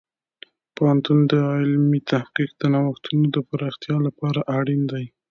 [0.75, 5.05] پوهنتون د علمي تحقیق د نوښتونو د پراختیا لپاره اړین دی.